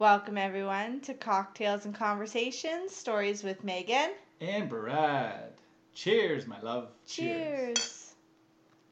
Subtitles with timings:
[0.00, 4.08] Welcome, everyone, to Cocktails and Conversations Stories with Meghan.
[4.40, 5.52] And Brad.
[5.92, 6.88] Cheers, my love.
[7.06, 8.14] Cheers.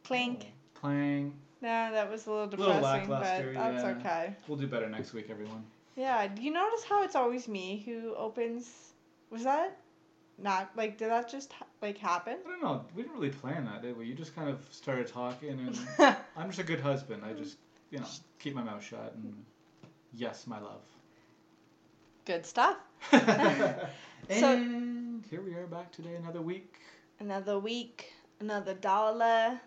[0.04, 0.44] Clink.
[0.44, 1.32] Oh, clang.
[1.62, 2.82] Nah, that was a little depressing.
[2.82, 3.90] Little depressing, but that's yeah.
[3.92, 4.36] okay.
[4.46, 5.64] We'll do better next week, everyone.
[5.96, 8.92] Yeah, do you notice how it's always me who opens?
[9.30, 9.78] Was that
[10.36, 10.98] not like?
[10.98, 12.36] Did that just like happen?
[12.46, 12.84] I don't know.
[12.94, 14.04] We didn't really plan that, did we?
[14.04, 15.78] You just kind of started talking, and
[16.36, 17.22] I'm just a good husband.
[17.24, 17.56] I just,
[17.90, 18.06] you know,
[18.38, 19.32] keep my mouth shut and
[20.12, 20.82] yes, my love.
[22.28, 22.76] Good stuff.
[24.28, 26.74] and here we are back today, another week.
[27.20, 29.58] Another week, another dollar.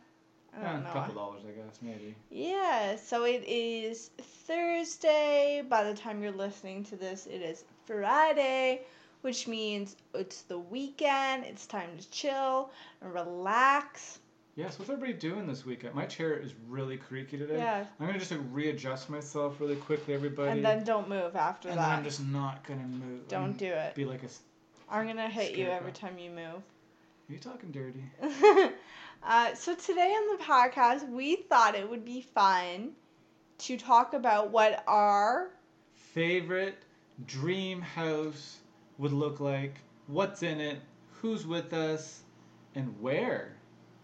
[0.55, 0.93] I don't a know.
[0.93, 2.13] couple dollars, I guess, maybe.
[2.29, 4.11] Yeah, so it is
[4.45, 5.63] Thursday.
[5.67, 8.81] By the time you're listening to this, it is Friday,
[9.21, 11.45] which means it's the weekend.
[11.45, 12.69] It's time to chill
[13.01, 14.19] and relax.
[14.55, 15.95] Yes, what's everybody doing this weekend?
[15.95, 17.57] My chair is really creaky today.
[17.57, 20.51] Yeah, I'm gonna just like, readjust myself really quickly, everybody.
[20.51, 21.77] and then don't move after that.
[21.77, 21.85] And.
[21.85, 23.27] I'm just not gonna move.
[23.29, 23.95] Don't I'm- do it.
[23.95, 24.27] Be like a.
[24.89, 26.61] I'm gonna hit you every time you move.
[27.29, 28.03] Are you talking dirty?
[29.23, 32.91] uh, so today on the podcast, we thought it would be fun
[33.59, 35.51] to talk about what our
[35.93, 36.75] Favorite
[37.25, 38.57] dream house
[38.97, 39.75] would look like.
[40.07, 40.79] What's in it?
[41.21, 42.23] Who's with us?
[42.75, 43.55] And where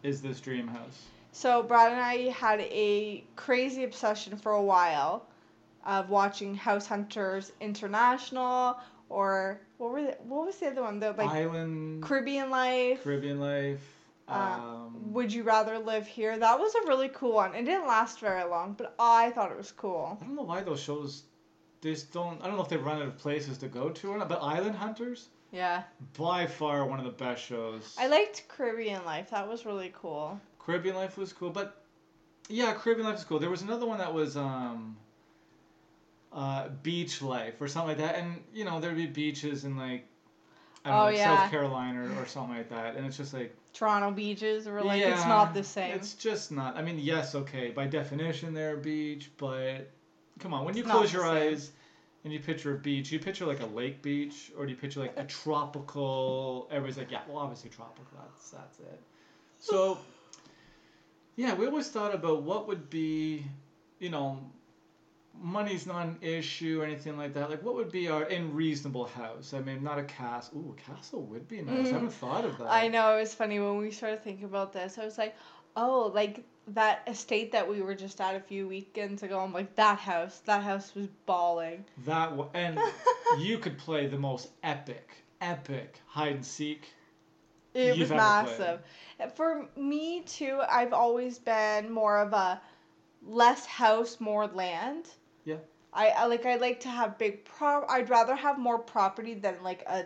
[0.04, 1.06] is this dream house?
[1.32, 5.26] So Brad and I had a crazy obsession for a while
[5.86, 8.78] of watching House Hunters International
[9.10, 11.00] or what were the, what was the other one?
[11.00, 12.04] The like Island.
[12.04, 13.04] Caribbean Life.
[13.04, 13.82] Caribbean life.
[14.28, 16.38] Uh, Um, Would you rather live here?
[16.38, 17.56] That was a really cool one.
[17.56, 20.18] It didn't last very long, but I thought it was cool.
[20.22, 21.24] I don't know why those shows.
[21.82, 22.42] They just don't.
[22.42, 24.28] I don't know if they run out of places to go to or not.
[24.28, 25.84] But Island Hunters, Yeah.
[26.18, 27.96] by far one of the best shows.
[27.98, 29.30] I liked Caribbean Life.
[29.32, 30.40] That was really cool.
[30.60, 31.82] Caribbean Life was cool, but
[32.50, 33.40] yeah, Caribbean Life is cool.
[33.40, 34.98] There was another one that was um,
[36.34, 40.08] uh, Beach Life or something like that, and you know there'd be beaches in like
[40.86, 41.38] I don't Oh, know, like yeah.
[41.42, 45.02] South Carolina or, or something like that, and it's just like Toronto beaches were like
[45.02, 45.96] it's not the same.
[45.96, 46.76] It's just not.
[46.78, 49.90] I mean, yes, okay, by definition they're a beach, but
[50.40, 51.54] come on, when you It's not close your same.
[51.54, 51.72] eyes.
[52.28, 53.10] And you picture a beach.
[53.10, 56.68] You picture like a lake beach, or do you picture like a tropical?
[56.70, 58.06] Everybody's like, yeah, well, obviously tropical.
[58.20, 59.02] That's that's it.
[59.60, 59.98] So,
[61.38, 63.46] yeah, we always thought about what would be,
[64.00, 64.42] you know,
[65.42, 67.50] money's not an issue or anything like that.
[67.50, 69.54] Like, what would be our in reasonable house?
[69.54, 70.58] I mean, not a castle.
[70.58, 71.88] Ooh, a castle would be nice.
[71.88, 72.66] I haven't thought of that.
[72.66, 72.74] Mm-hmm.
[72.74, 74.98] I know it was funny when we started thinking about this.
[74.98, 75.34] I was like,
[75.78, 79.40] oh, like that estate that we were just at a few weekends ago.
[79.40, 81.86] I'm like, that house, that house was bawling.
[82.06, 82.80] That w- and
[83.40, 85.10] you could play the most epic,
[85.42, 86.90] epic hide and seek.
[87.74, 88.80] It was massive.
[89.36, 92.60] For me too, I've always been more of a
[93.26, 95.08] less house, more land.
[95.46, 95.58] Yeah.
[95.94, 97.86] I, I like I like to have big pro.
[97.88, 100.06] I'd rather have more property than like a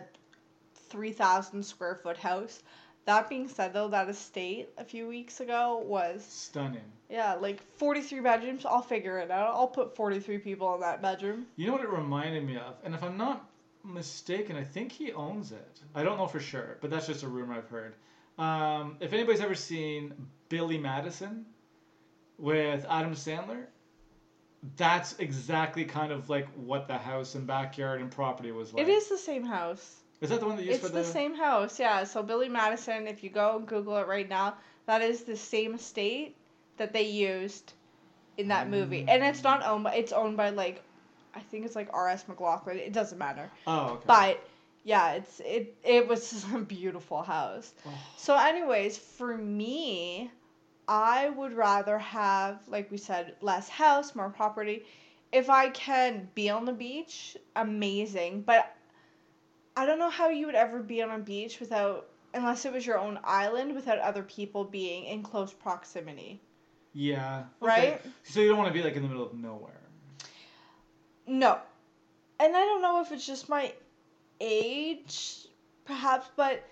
[0.88, 2.62] three thousand square foot house.
[3.04, 6.84] That being said, though, that estate a few weeks ago was Stunning.
[7.10, 8.64] yeah, like forty three bedrooms.
[8.64, 9.54] I'll figure it out.
[9.54, 11.46] I'll put forty three people in that bedroom.
[11.56, 12.76] You know what it reminded me of?
[12.84, 13.48] And if I'm not
[13.84, 15.80] mistaken, I think he owns it.
[15.94, 17.96] I don't know for sure, but that's just a rumor I've heard.
[18.38, 20.14] Um, if anybody's ever seen
[20.48, 21.44] Billy Madison
[22.38, 23.64] with Adam Sandler,
[24.76, 28.86] that's exactly kind of like what the house and backyard and property was like.
[28.86, 29.96] It is the same house.
[30.22, 32.04] Is that the one that used It's for the same house, yeah.
[32.04, 34.54] So Billy Madison, if you go and Google it right now,
[34.86, 36.36] that is the same estate
[36.76, 37.72] that they used
[38.38, 39.68] in that movie, and it's not mm.
[39.68, 39.94] owned by.
[39.94, 40.80] It's owned by like,
[41.34, 42.28] I think it's like R.S.
[42.28, 42.78] McLaughlin.
[42.78, 44.04] It doesn't matter, Oh, okay.
[44.06, 44.48] but
[44.84, 45.76] yeah, it's it.
[45.82, 47.74] It was a beautiful house.
[47.84, 50.30] Oh, So, anyways, for me,
[50.86, 54.84] I would rather have, like we said, less house, more property.
[55.32, 58.42] If I can be on the beach, amazing.
[58.42, 58.74] But
[59.76, 62.86] I don't know how you would ever be on a beach without, unless it was
[62.86, 66.40] your own island, without other people being in close proximity.
[66.92, 67.44] yeah.
[67.62, 67.92] okay.
[67.92, 68.02] Right?
[68.24, 69.80] So you don't want to be like in the middle of nowhere.
[71.26, 71.58] No.
[72.40, 73.72] And I don't know if it's just my
[74.40, 75.46] age,
[75.84, 76.64] perhaps, but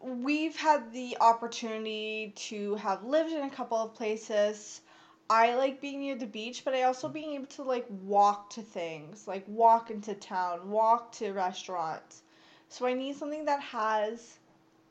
[0.00, 4.82] we've had the opportunity to have lived in a couple of places.
[5.30, 8.62] I like being near the beach, but I also being able to like walk to
[8.62, 12.22] things, like walk into town, walk to restaurants.
[12.68, 14.38] So I need something that has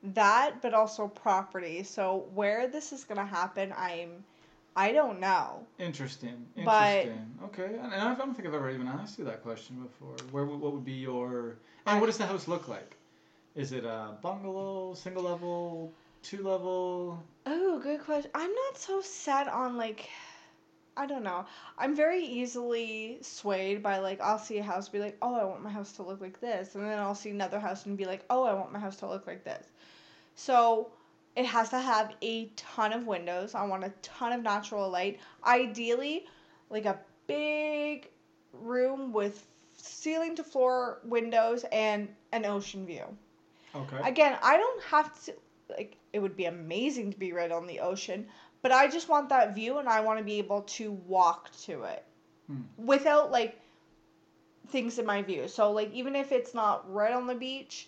[0.01, 1.83] that, but also property.
[1.83, 4.23] So where this is gonna happen, I'm,
[4.77, 5.67] I don't know.
[5.77, 6.45] Interesting.
[6.63, 7.39] But- Interesting.
[7.43, 7.75] okay.
[7.77, 10.15] And I don't think I've ever even asked you that question before.
[10.31, 12.95] Where what would be your and what does the house look like?
[13.55, 15.91] Is it a bungalow, single level,
[16.23, 17.21] two level?
[17.45, 18.31] Oh, good question.
[18.33, 20.07] I'm not so set on like
[20.99, 21.45] I don't know.
[21.77, 25.63] I'm very easily swayed by like I'll see a house be like, "Oh, I want
[25.63, 28.25] my house to look like this." And then I'll see another house and be like,
[28.29, 29.65] "Oh, I want my house to look like this."
[30.35, 30.91] So,
[31.37, 33.55] it has to have a ton of windows.
[33.55, 35.19] I want a ton of natural light.
[35.45, 36.25] Ideally,
[36.69, 38.09] like a big
[38.51, 39.45] room with
[39.77, 43.05] ceiling to floor windows and an ocean view.
[43.73, 43.99] Okay.
[44.03, 45.33] Again, I don't have to
[45.69, 48.27] like it would be amazing to be right on the ocean,
[48.61, 51.83] but I just want that view and I want to be able to walk to
[51.83, 52.03] it
[52.47, 52.61] Hmm.
[52.77, 53.59] without like
[54.69, 55.47] things in my view.
[55.47, 57.87] So like even if it's not right on the beach,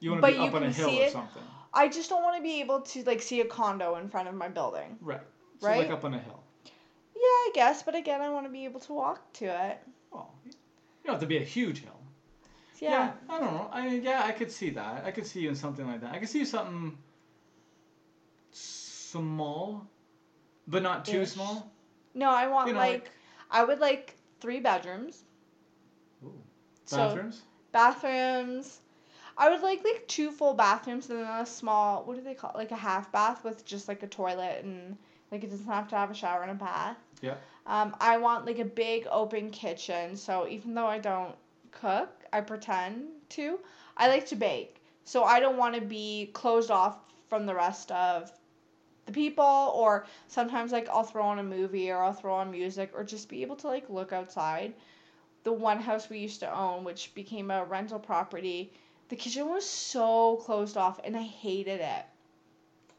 [0.00, 1.12] you want to but be you up on a can hill see or it.
[1.12, 1.42] something.
[1.72, 4.34] I just don't want to be able to like see a condo in front of
[4.34, 4.96] my building.
[5.00, 5.20] Right.
[5.60, 5.78] So Right?
[5.78, 6.42] like up on a hill.
[6.64, 9.78] Yeah, I guess, but again, I want to be able to walk to it.
[10.12, 10.52] Oh, you
[11.04, 11.98] don't have to be a huge hill.
[12.80, 13.12] Yeah.
[13.28, 13.68] I don't know.
[13.72, 15.04] I mean, yeah, I could see that.
[15.04, 16.14] I could see you in something like that.
[16.14, 16.96] I could see you something
[19.10, 19.86] small,
[20.66, 21.30] but not too Ish.
[21.30, 21.70] small.
[22.14, 23.10] No, I want You know, like, like-
[23.50, 25.24] I would like three bedrooms.
[26.24, 26.32] Ooh.
[26.84, 27.42] So Bathrooms.
[27.72, 28.80] bathrooms.
[29.36, 32.50] I would like like two full bathrooms and then a small what do they call
[32.50, 32.56] it?
[32.56, 34.96] like a half bath with just like a toilet and
[35.30, 36.96] like it doesn't have to have a shower and a bath.
[37.22, 37.34] Yeah.
[37.66, 40.16] Um, I want like a big open kitchen.
[40.16, 41.34] So even though I don't
[41.70, 43.58] cook, I pretend to.
[43.96, 44.82] I like to bake.
[45.04, 46.96] So I don't want to be closed off
[47.28, 48.32] from the rest of
[49.08, 52.90] the people or sometimes like I'll throw on a movie or I'll throw on music
[52.94, 54.74] or just be able to like look outside.
[55.44, 58.70] The one house we used to own, which became a rental property,
[59.08, 62.04] the kitchen was so closed off and I hated it.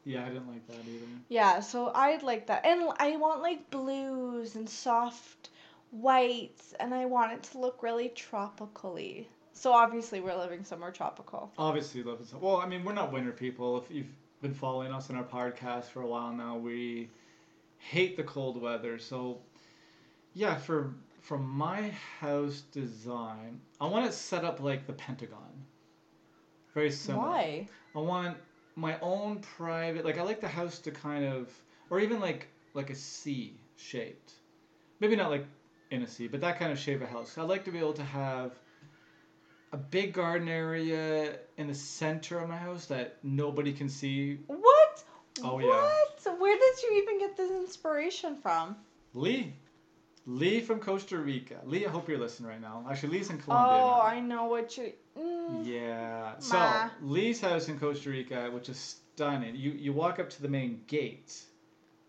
[0.04, 1.06] Yeah, I didn't like that either.
[1.28, 2.66] Yeah, so I'd like that.
[2.66, 5.50] And I want like blues and soft
[5.92, 9.28] whites and I want it to look really tropically.
[9.52, 11.52] So obviously we're living somewhere tropical.
[11.56, 12.56] Obviously, living is well.
[12.56, 13.78] I mean, we're not winter people.
[13.78, 14.06] If you've
[14.42, 17.10] been following us in our podcast for a while now, we
[17.78, 18.98] hate the cold weather.
[18.98, 19.38] So,
[20.34, 25.64] yeah, for for my house design, I want it set up like the Pentagon.
[26.74, 27.28] Very similar.
[27.28, 27.68] Why?
[27.94, 28.36] I want
[28.76, 31.50] my own private like I like the house to kind of
[31.90, 34.32] or even like like a C shaped.
[35.00, 35.46] Maybe not like
[35.90, 37.36] in a C, but that kind of shape of house.
[37.36, 38.52] I'd like to be able to have
[39.72, 44.38] a big garden area in the center of my house that nobody can see.
[44.46, 45.04] What?
[45.42, 45.66] Oh, yeah.
[45.66, 46.40] What?
[46.40, 48.76] Where did you even get this inspiration from?
[49.14, 49.54] Lee.
[50.26, 51.56] Lee from Costa Rica.
[51.64, 52.84] Lee, I hope you're listening right now.
[52.88, 53.82] Actually, Lee's in Colombia.
[53.82, 54.02] Oh, now.
[54.02, 54.92] I know what you.
[55.18, 55.66] Mm.
[55.66, 56.38] Yeah.
[56.38, 56.90] So Ma.
[57.02, 59.56] Lee's house in Costa Rica, which is stunning.
[59.56, 61.40] You you walk up to the main gate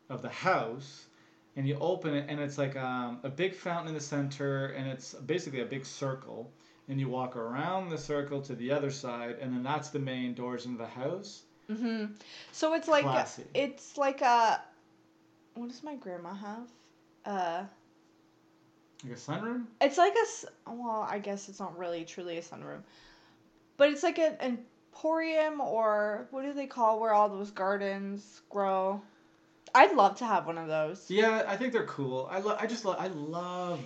[0.09, 1.05] of the house,
[1.55, 4.87] and you open it, and it's like um, a big fountain in the center, and
[4.87, 6.51] it's basically a big circle.
[6.91, 10.33] And you walk around the circle to the other side, and then that's the main
[10.33, 11.43] doors into the house.
[11.67, 12.07] hmm
[12.51, 13.45] So it's like Classy.
[13.53, 14.59] it's like a.
[15.53, 16.67] What does my grandma have?
[17.25, 17.63] Uh,
[19.05, 19.67] Like a sunroom.
[19.79, 20.19] it's like a.
[20.27, 22.81] s- Well, I guess it's not really truly a sunroom,
[23.77, 29.01] but it's like an emporium or what do they call where all those gardens grow?
[29.73, 31.09] I'd love to have one of those.
[31.09, 32.27] Yeah, I think they're cool.
[32.29, 32.57] I love.
[32.59, 32.97] I just love.
[32.99, 33.79] I love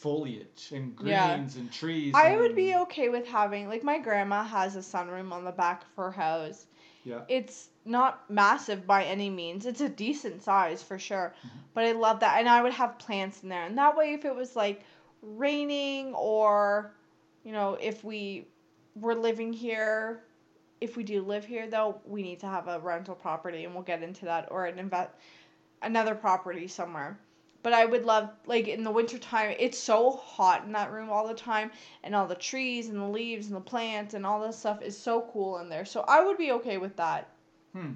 [0.00, 1.60] foliage and greens Yeah.
[1.60, 2.14] and trees.
[2.14, 5.52] I and, would be okay with having like my grandma has a sunroom on the
[5.52, 6.66] back of her house.
[7.04, 7.22] Yeah.
[7.28, 9.66] It's not massive by any means.
[9.66, 11.34] It's a decent size for sure.
[11.44, 11.50] Mhm.
[11.74, 13.64] But I love that and I would have plants in there.
[13.64, 14.84] And that way if it was like
[15.22, 16.94] raining or
[17.44, 18.46] you know, if we
[18.96, 20.22] were living here,
[20.80, 23.82] if we do live here though, we need to have a rental property and we'll
[23.82, 25.10] get into that or an invest
[25.82, 27.18] another property somewhere.
[27.62, 31.28] But I would love like in the wintertime, it's so hot in that room all
[31.28, 31.70] the time
[32.02, 34.96] and all the trees and the leaves and the plants and all this stuff is
[34.96, 35.84] so cool in there.
[35.84, 37.28] So I would be okay with that.
[37.74, 37.92] Hmm.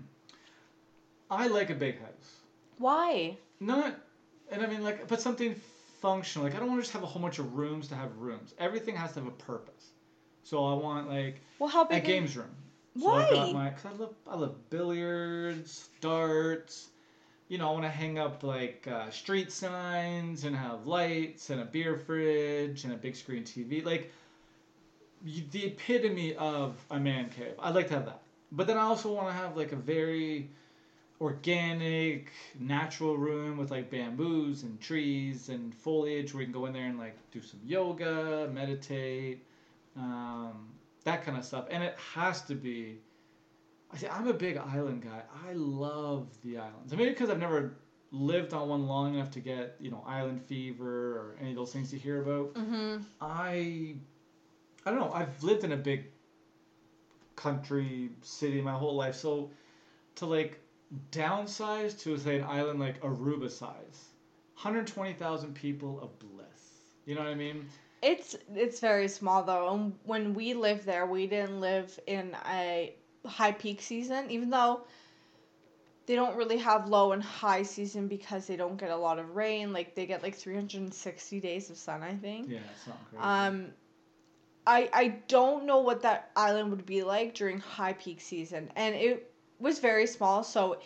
[1.31, 2.37] I like a big house.
[2.79, 3.39] Why?
[3.61, 3.95] Not,
[4.51, 5.55] and I mean like, but something
[6.03, 6.47] functional.
[6.47, 8.53] Like I don't want to just have a whole bunch of rooms to have rooms.
[8.59, 9.91] Everything has to have a purpose.
[10.43, 12.03] So I want like Well, how a big?
[12.03, 12.55] is- games room.
[13.01, 13.25] So Why?
[13.25, 16.91] I've got my, cause I love, I love billiards, darts.
[17.55, 21.61] You know, I want to hang up like uh, street signs and have lights and
[21.61, 23.85] a beer fridge and a big screen TV.
[23.85, 24.11] Like
[25.23, 27.55] the epitome of a man cave.
[27.61, 28.23] I'd like to have that.
[28.51, 30.51] But then I also want to have like a very
[31.21, 36.73] organic, natural room with like bamboos and trees and foliage where you can go in
[36.73, 39.45] there and like do some yoga, meditate,
[39.97, 40.71] um,
[41.05, 41.69] that kind of stuff.
[41.71, 42.99] And it has to be.
[43.95, 45.23] I see, I'm a big island guy.
[45.49, 46.93] I love the islands.
[46.93, 47.77] Maybe because I've never
[48.11, 51.73] lived on one long enough to get you know island fever or any of those
[51.73, 52.55] things you hear about.
[52.55, 53.03] Mm-hmm.
[53.21, 53.95] I
[54.85, 55.13] I don't know.
[55.13, 56.07] I've lived in a big
[57.37, 59.51] country city my whole life, so
[60.17, 60.61] to like
[61.11, 64.11] downsize to say an island like Aruba size,
[64.55, 66.47] 120,000 people of bliss.
[67.07, 67.67] You know what I mean?
[68.03, 72.95] It's it's very small though, and when we lived there, we didn't live in a
[73.27, 74.83] high peak season, even though
[76.07, 79.35] they don't really have low and high season because they don't get a lot of
[79.37, 79.73] rain.
[79.73, 82.51] Like they get like three hundred and sixty days of sun, I think.
[82.51, 83.23] Yeah, it's not crazy.
[83.25, 83.67] Um,
[84.67, 88.95] I I don't know what that island would be like during high peak season, and
[88.95, 90.79] it was very small, so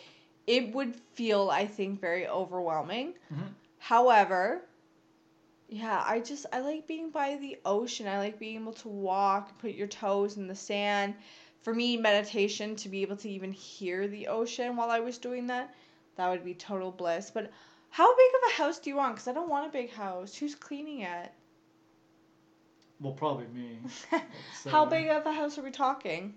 [0.46, 3.14] it would feel I think very overwhelming.
[3.32, 3.48] Mhm.
[3.78, 4.62] However,
[5.68, 8.08] yeah, I just I like being by the ocean.
[8.08, 11.14] I like being able to walk, put your toes in the sand.
[11.62, 15.46] For me, meditation to be able to even hear the ocean while I was doing
[15.48, 15.74] that,
[16.16, 17.30] that would be total bliss.
[17.32, 17.50] But
[17.90, 19.14] how big of a house do you want?
[19.16, 20.34] Because I don't want a big house.
[20.34, 21.32] Who's cleaning it?
[23.00, 23.78] well, probably me.
[24.12, 26.34] It's, How big of a house are we talking?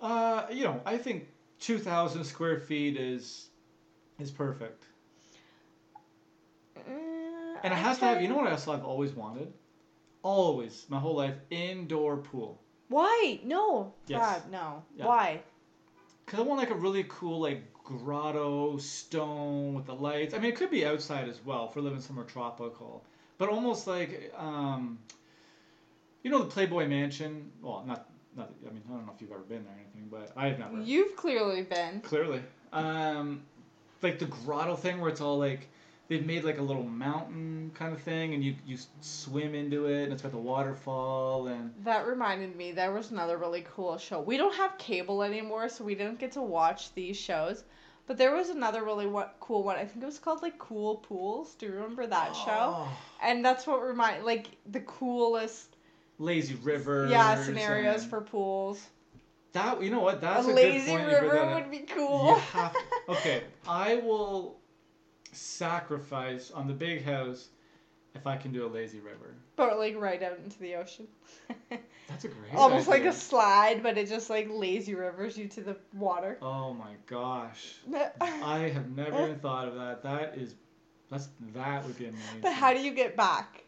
[0.00, 1.28] Uh, you know, I think
[1.60, 3.48] 2,000 square feet is
[4.18, 4.84] is perfect.
[6.76, 6.80] Uh,
[7.62, 9.52] And it has to have, you know what else I've always wanted?
[10.22, 12.60] Always, my whole life, indoor pool.
[12.94, 13.40] Why?
[13.42, 14.20] No, Yes.
[14.20, 14.84] Brad, no.
[14.96, 15.06] Yeah.
[15.06, 15.40] Why?
[16.26, 20.32] Cause I want like a really cool like grotto stone with the lights.
[20.32, 23.02] I mean, it could be outside as well if we're living somewhere tropical,
[23.36, 25.00] but almost like um,
[26.22, 27.50] you know the Playboy Mansion.
[27.60, 28.52] Well, not not.
[28.64, 30.60] I mean, I don't know if you've ever been there or anything, but I have
[30.60, 30.80] never.
[30.80, 32.00] You've clearly been.
[32.00, 33.42] Clearly, um,
[34.02, 35.68] like the grotto thing where it's all like
[36.08, 40.04] they've made like a little mountain kind of thing, and you you swim into it,
[40.04, 41.72] and it's got the waterfall and.
[41.84, 44.20] That reminded me, there was another really cool show.
[44.20, 47.64] We don't have cable anymore, so we didn't get to watch these shows.
[48.06, 49.76] But there was another really wa- cool one.
[49.76, 51.54] I think it was called like Cool Pools.
[51.54, 52.74] Do you remember that show?
[52.76, 55.76] Oh, And that's what remind like the coolest
[56.18, 57.08] lazy river.
[57.10, 58.86] yeah scenarios and- for pools.
[59.52, 59.82] that.
[59.82, 60.20] You know what?
[60.20, 61.06] That's a a, lazy good point.
[61.12, 62.28] river that would be cool.
[62.28, 62.76] You have
[63.08, 64.58] okay, I will
[65.34, 67.48] sacrifice on the big house
[68.14, 69.34] if I can do a lazy river.
[69.56, 71.08] but like right out into the ocean.
[72.08, 75.60] That's a great Almost like a slide, but it just like lazy rivers you to
[75.62, 76.38] the water.
[76.40, 77.76] Oh my gosh.
[78.20, 80.02] I have never even thought of that.
[80.02, 80.54] That is
[81.10, 82.40] that's that would be amazing.
[82.40, 83.64] But how do you get back?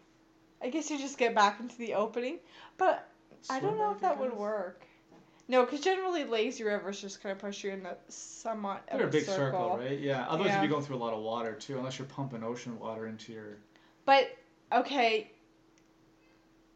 [0.62, 2.38] I guess you just get back into the opening.
[2.78, 3.08] But
[3.50, 4.85] I don't know if that would work.
[5.48, 9.10] No, because generally lazy rivers just kind of push you in a somewhat They're a
[9.10, 9.70] big circle.
[9.70, 9.98] circle, right?
[9.98, 10.26] Yeah.
[10.28, 10.60] Otherwise, Yeah.
[10.62, 13.32] you'd be going through a lot of water too, unless you're pumping ocean water into
[13.32, 13.58] your.
[14.04, 14.28] But
[14.72, 15.30] okay.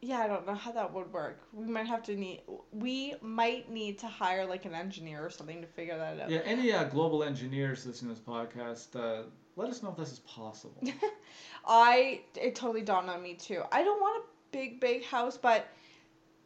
[0.03, 1.41] Yeah, I don't know how that would work.
[1.53, 2.41] We might have to need.
[2.71, 6.29] We might need to hire like an engineer or something to figure that out.
[6.29, 6.39] Yeah.
[6.39, 9.23] Any uh, global engineers listening to this podcast, uh,
[9.57, 10.81] let us know if this is possible.
[11.67, 13.61] I it totally dawned on me too.
[13.71, 15.67] I don't want a big big house, but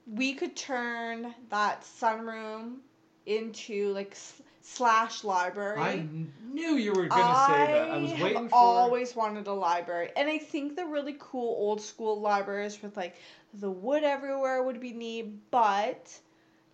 [0.07, 2.77] we could turn that sunroom
[3.25, 4.15] into like
[4.61, 5.81] slash library.
[5.81, 6.07] I
[6.53, 7.91] knew you were gonna say that.
[7.91, 8.55] I was have waiting for.
[8.55, 13.15] always wanted a library, and I think the really cool old school libraries with like
[13.55, 15.27] the wood everywhere would be neat.
[15.51, 16.19] But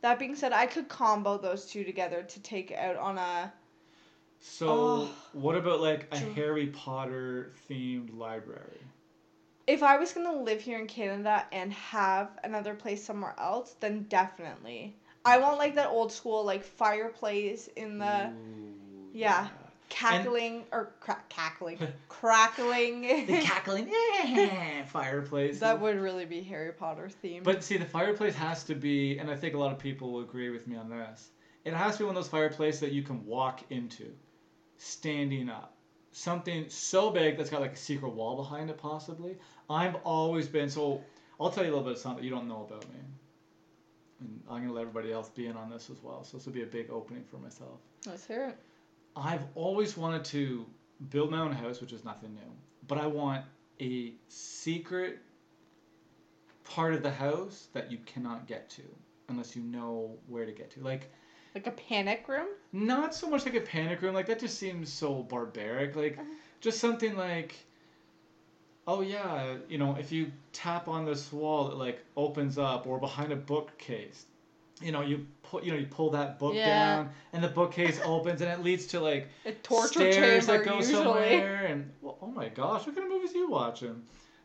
[0.02, 3.54] that being said, I could combo those two together to take out on a
[4.40, 5.10] So, Oh.
[5.34, 6.18] what about like a.
[6.18, 8.82] Harry Potter themed library?
[9.68, 14.04] If I was gonna live here in Canada and have another place somewhere else, then
[14.10, 14.96] definitely.
[15.24, 19.48] I want like that old school like fireplace in the Ooh, yeah.
[19.90, 21.78] cackling or cra- cackling
[22.10, 23.02] crackling.
[23.02, 23.92] The cackling
[24.88, 25.60] fireplace.
[25.60, 27.44] that would really be Harry Potter themed.
[27.44, 30.22] But see, the fireplace has to be, and I think a lot of people will
[30.22, 31.30] agree with me on this.
[31.64, 34.12] It has to be one of those fireplaces that you can walk into,
[34.78, 35.76] standing up.
[36.12, 39.38] Something so big that's got like a secret wall behind it, possibly.
[39.70, 41.02] I've always been so.
[41.40, 43.00] I'll tell you a little bit of something you don't know about me,
[44.20, 46.24] and I'm gonna let everybody else be in on this as well.
[46.24, 47.80] So this will be a big opening for myself.
[48.06, 48.58] Let's hear it.
[49.16, 50.66] I've always wanted to
[51.10, 52.52] build my own house, which is nothing new,
[52.88, 53.46] but I want
[53.80, 55.20] a secret
[56.64, 58.84] part of the house that you cannot get to
[59.30, 60.82] unless you know where to get to.
[60.82, 61.12] Like,
[61.56, 62.48] Like a panic room.
[62.72, 65.96] not so much like a panic room, like, that just seems so barbaric.
[65.96, 66.28] Like, Uh-huh.
[66.62, 67.56] just something like,
[68.88, 73.00] oh yeah, you know, if you tap on this wall, it like opens up, or
[73.00, 74.26] behind a bookcase.
[74.82, 76.66] You know, you put, you know, you pull that book Yeah.
[76.66, 80.66] down, and the bookcase opens, and it leads to like A torture stairs chamber that
[80.66, 81.04] go usually.
[81.04, 84.02] somewhere, and well, oh my gosh, what kind of movies are you watching?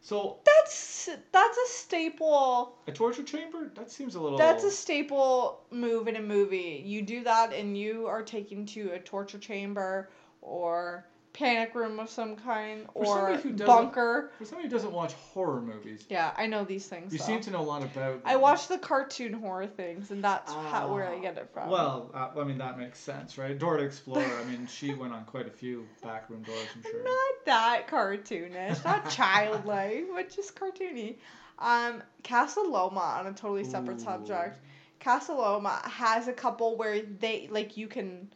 [0.07, 2.79] So That's that's a staple.
[2.87, 3.73] a torture chamber?
[3.75, 4.39] That seems a little.
[4.39, 6.81] That's a staple move in a movie.
[6.87, 10.09] You do that and you are taken to a torture chamber
[10.43, 14.31] or panic room of some kind or doesn't- bunker.
[14.39, 17.13] For somebody who doesn't watch horror movies, Yeah, I know these things.
[17.13, 17.25] you though.
[17.25, 18.23] seem to know a lot about.
[18.25, 21.69] I watch the cartoon horror things, and that's how, where I get it from.
[21.69, 23.59] Well, uh, I mean that makes sense, right?
[23.59, 24.25] Dora the Explorer.
[24.41, 27.05] I mean, she went on quite a few backroom doors, I'm sure.
[27.05, 31.17] Not that cartoonish, not childlike, but just cartoony.
[31.59, 34.05] Um, Casa Loma on a totally separate Ooh.
[34.05, 34.59] subject.
[35.01, 38.31] Casa Loma has a couple where they like you can,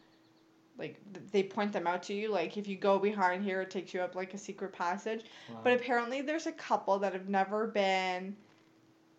[0.81, 0.97] like
[1.31, 2.29] they point them out to you.
[2.29, 5.23] Like if you go behind here, it takes you up like a secret passage.
[5.49, 5.59] Wow.
[5.63, 8.35] But apparently, there's a couple that have never been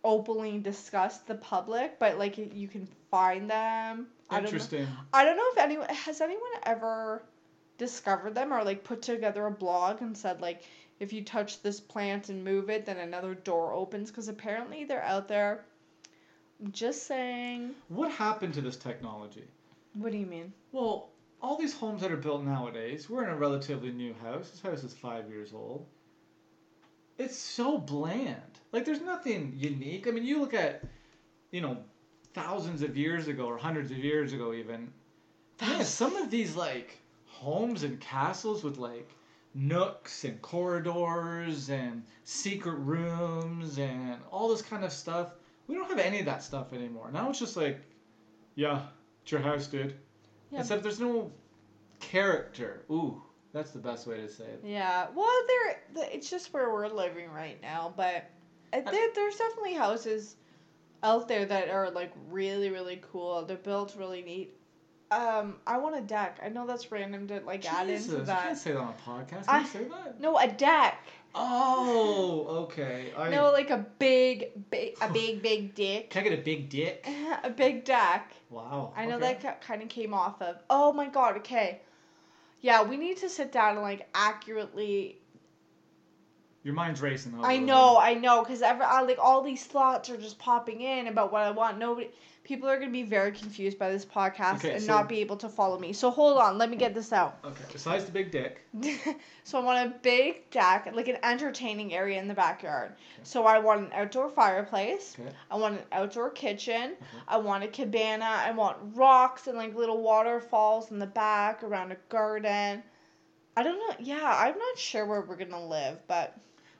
[0.04, 4.08] openly discussed the public, but like you can find them.
[4.28, 4.48] I don't know.
[4.48, 4.86] Interesting.
[5.12, 7.22] I don't know if anyone has anyone ever
[7.78, 10.62] discovered them or like put together a blog and said like
[11.00, 15.04] if you touch this plant and move it then another door opens because apparently they're
[15.04, 15.64] out there.
[16.70, 17.74] Just saying.
[17.88, 19.44] What happened to this technology?
[19.94, 20.52] What do you mean?
[20.70, 21.10] Well,
[21.42, 24.50] all these homes that are built nowadays, we're in a relatively new house.
[24.50, 25.86] This house is five years old.
[27.18, 28.60] It's so bland.
[28.70, 30.06] Like, there's nothing unique.
[30.06, 30.84] I mean, you look at,
[31.50, 31.78] you know,
[32.32, 34.92] thousands of years ago or hundreds of years ago, even.
[35.60, 39.10] Man, some of these, like, homes and castles with, like,
[39.54, 45.32] nooks and corridors and secret rooms and all this kind of stuff.
[45.66, 47.10] We don't have any of that stuff anymore.
[47.12, 47.80] Now it's just like,
[48.54, 48.82] yeah,
[49.22, 49.94] it's your house, dude.
[50.52, 50.60] Yeah.
[50.60, 51.30] Except there's no
[52.00, 52.84] character.
[52.90, 54.60] Ooh, that's the best way to say it.
[54.64, 55.06] Yeah.
[55.14, 56.06] Well, there.
[56.12, 58.30] It's just where we're living right now, but
[58.72, 60.36] uh, there, there's definitely houses
[61.02, 63.44] out there that are like really really cool.
[63.44, 64.54] They're built really neat.
[65.10, 66.40] Um, I want a deck.
[66.42, 69.10] I know that's random to like add Jesus, into you can't say that on a
[69.10, 69.46] podcast.
[69.46, 70.20] Can I- you say that?
[70.20, 71.06] No, a deck.
[71.34, 73.12] Oh, okay.
[73.16, 76.10] I, No, like a big, big, a big, big dick.
[76.10, 77.06] Can I get a big dick?
[77.44, 78.32] A big deck.
[78.50, 78.92] Wow.
[78.94, 79.38] I know okay.
[79.42, 80.56] that kind of came off of.
[80.68, 81.38] Oh my god.
[81.38, 81.80] Okay.
[82.60, 85.18] Yeah, we need to sit down and like accurately.
[86.62, 87.32] Your mind's racing.
[87.32, 90.38] though, I little know, I know, because ever I, like all these thoughts are just
[90.38, 91.78] popping in about what I want.
[91.78, 92.10] Nobody,
[92.44, 95.36] people are gonna be very confused by this podcast Okay, and so- not be able
[95.36, 95.92] to follow me.
[95.92, 97.38] So hold on, let me get this out.
[97.44, 97.64] Okay.
[97.72, 98.60] Besides the big dick.
[99.44, 102.92] so I want a big deck, like an entertaining area in the backyard.
[103.22, 105.16] So I want an outdoor fireplace.
[105.18, 105.30] Okay.
[105.50, 106.94] I want an outdoor kitchen.
[107.00, 107.18] Uh-huh.
[107.28, 108.24] I want a cabana.
[108.24, 112.82] I want rocks and like little waterfalls in the back around a garden.
[113.56, 113.96] I don't know.
[114.00, 116.36] Yeah, I'm not sure where we're gonna live, but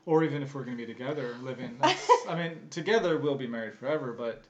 [0.07, 1.79] Or even if we're gonna be together, living.
[1.83, 4.13] I mean, together we'll be married forever.
[4.13, 4.43] But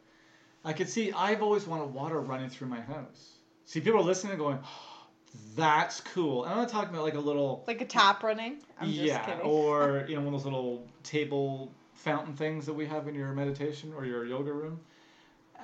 [0.64, 1.12] I could see.
[1.12, 3.36] I've always wanted water running through my house.
[3.64, 4.58] See, people are listening and going,
[5.56, 7.64] "That's cool." And I'm not talking about like a little.
[7.66, 8.58] like a tap running.
[8.80, 12.86] I'm just yeah, or you know one of those little table fountain things that we
[12.86, 14.80] have in your meditation or your yoga room.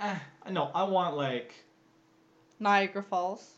[0.01, 0.17] Eh,
[0.51, 1.55] no, I want like
[2.59, 3.55] Niagara Falls.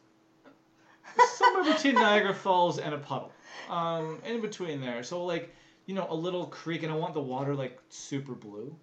[1.36, 3.32] somewhere between Niagara Falls and a puddle,
[3.68, 5.02] um, in between there.
[5.02, 5.54] So like
[5.86, 8.74] you know a little creek, and I want the water like super blue.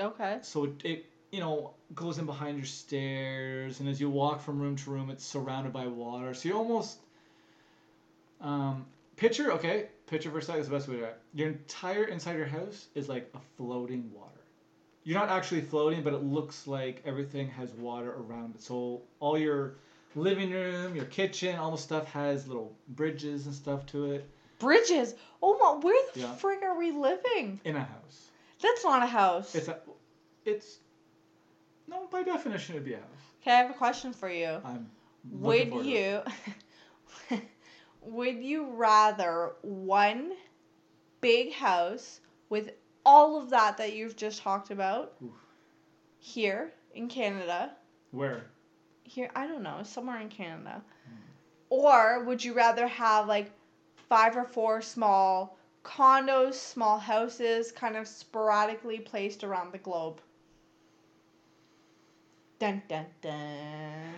[0.00, 0.38] Okay.
[0.42, 4.60] So it, it you know goes in behind your stairs, and as you walk from
[4.60, 6.34] room to room, it's surrounded by water.
[6.34, 6.98] So you almost
[8.40, 8.86] um,
[9.16, 11.18] picture okay, picture for a second is the best way to do it.
[11.34, 14.32] Your entire inside your house is like a floating water.
[15.04, 18.62] You're not actually floating, but it looks like everything has water around it.
[18.62, 19.76] So all your
[20.14, 25.14] living room, your kitchen, all the stuff has little bridges and stuff to it Bridges.
[25.40, 26.34] Oh my, where the Yeah.
[26.34, 27.60] frig are we living?
[27.64, 28.30] in a house.
[28.60, 29.54] That's not a house.
[29.54, 29.78] It's a,
[30.44, 30.78] it's
[31.88, 33.04] no by definition it'd be a house.
[33.42, 34.60] okay, I have a question for you.
[34.64, 34.90] I'm
[35.30, 36.22] Would forward to it.
[37.30, 37.40] you
[38.02, 40.32] would you rather one
[41.20, 42.70] big house with
[43.04, 45.30] all of that that you've just talked about Oof.
[46.18, 47.72] here in Canada?
[48.10, 48.46] Where?
[49.04, 50.82] Here, I don't know, somewhere in Canada.
[51.06, 51.14] Hmm.
[51.70, 53.50] Or would you rather have like
[54.08, 60.20] five or four small condos, small houses, kind of sporadically placed around the globe?
[62.58, 64.14] Dun dun dun.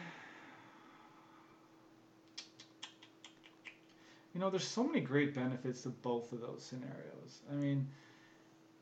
[4.34, 7.40] You know, there's so many great benefits to both of those scenarios.
[7.50, 7.88] I mean,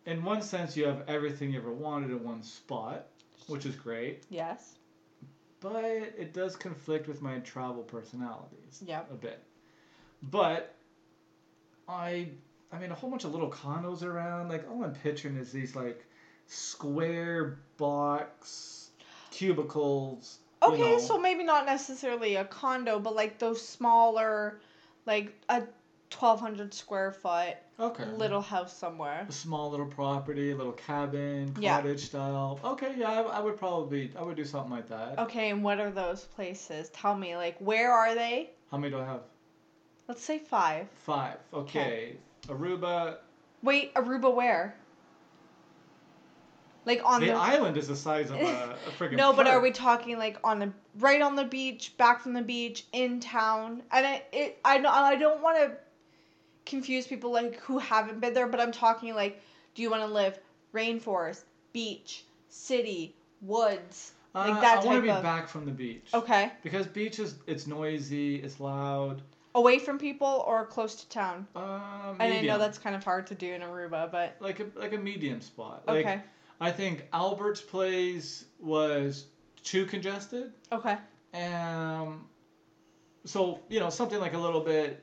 [0.07, 3.07] in one sense, you have everything you ever wanted in one spot,
[3.47, 4.77] which is great, Yes.
[5.61, 9.11] but it does conflict with my travel personalities Yep.
[9.11, 9.43] a bit.
[10.23, 10.75] But
[11.89, 12.29] I,
[12.71, 14.51] I mean, a whole bunch of little condos around.
[14.51, 16.05] Like all I'm picturing is these like
[16.47, 18.78] square box
[19.39, 20.39] cubicles.
[20.63, 20.99] you Okay, know.
[20.99, 24.61] so maybe not necessarily a condo, but like those smaller,
[25.07, 25.63] like a
[26.11, 28.05] 1200 square foot okay.
[28.17, 29.27] little house somewhere.
[29.29, 31.77] a small little property, a little cabin, Yeah.
[31.77, 32.59] cottage style.
[32.65, 35.19] Okay, yeah, I, I would probably I would do something like that.
[35.21, 36.89] Okay, and what are those places?
[36.91, 38.51] Tell me, like, where are they?
[38.71, 39.21] How many do I have?
[40.09, 40.89] Let's say five.
[40.97, 41.37] Five.
[41.53, 42.17] Okay.
[42.49, 43.19] Aruba.
[43.63, 44.75] Wait, Aruba where?
[46.89, 49.61] Like on the, the, island is the size of a, a friggin' No, but are
[49.61, 53.83] we talking like on the right on the beach, back from the beach, in town?
[53.93, 55.77] And I it I know I don't want to
[56.65, 59.43] confuse people like who haven't been there, but I'm talking like
[59.75, 60.39] do you want to live
[60.73, 61.43] rainforest,
[61.75, 64.13] beach, city, woods?
[64.35, 66.09] like Uh, that I want to be of- back from the beach.
[66.15, 66.53] Okay.
[66.63, 69.21] Because beach is it's noisy, it's loud.
[69.55, 71.47] Away from people or close to town?
[71.55, 74.67] Uh, And I know that's kind of hard to do in Aruba, but like a
[74.75, 75.83] like a medium spot.
[75.87, 76.23] Like okay.
[76.61, 79.27] I think Albert's place was
[79.63, 80.53] too congested.
[80.73, 80.97] Okay.
[81.35, 82.27] Um,
[83.25, 85.03] so you know something like a little bit,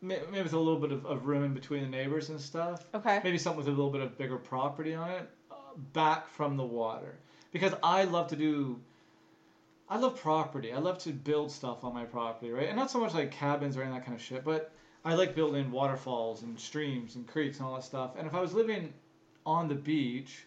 [0.00, 2.86] maybe with a little bit of, of room in between the neighbors and stuff.
[2.94, 3.20] Okay.
[3.22, 5.54] Maybe something with a little bit of bigger property on it, uh,
[5.92, 7.18] back from the water,
[7.52, 8.80] because I love to do.
[9.88, 10.72] I love property.
[10.72, 12.66] I love to build stuff on my property, right?
[12.66, 14.72] And not so much like cabins or any of that kind of shit, but
[15.04, 18.14] I like building waterfalls and streams and creeks and all that stuff.
[18.18, 18.92] And if I was living
[19.46, 20.44] on the beach,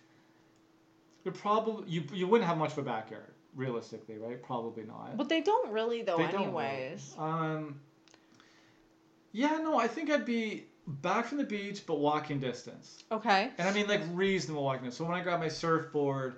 [1.24, 4.42] you probably you you wouldn't have much of a backyard, realistically, right?
[4.44, 5.18] Probably not.
[5.18, 7.16] But they don't really though They don't really.
[7.18, 7.80] Um.
[9.32, 13.04] Yeah, no, I think I'd be back from the beach, but walking distance.
[13.12, 13.50] Okay.
[13.58, 14.98] And I mean like reasonable walking distance.
[14.98, 16.38] So when I grab my surfboard,